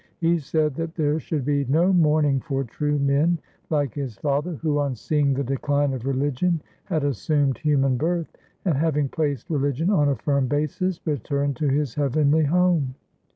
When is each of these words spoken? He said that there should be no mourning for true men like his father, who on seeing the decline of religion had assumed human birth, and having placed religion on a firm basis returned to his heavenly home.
He 0.17 0.39
said 0.39 0.73
that 0.77 0.95
there 0.95 1.19
should 1.19 1.45
be 1.45 1.63
no 1.65 1.93
mourning 1.93 2.39
for 2.39 2.63
true 2.63 2.97
men 2.97 3.37
like 3.69 3.93
his 3.93 4.17
father, 4.17 4.53
who 4.55 4.79
on 4.79 4.95
seeing 4.95 5.35
the 5.35 5.43
decline 5.43 5.93
of 5.93 6.07
religion 6.07 6.59
had 6.85 7.03
assumed 7.03 7.59
human 7.59 7.97
birth, 7.97 8.35
and 8.65 8.73
having 8.75 9.09
placed 9.09 9.47
religion 9.47 9.91
on 9.91 10.09
a 10.09 10.15
firm 10.15 10.47
basis 10.47 10.99
returned 11.05 11.55
to 11.57 11.67
his 11.67 11.93
heavenly 11.93 12.45
home. 12.45 12.95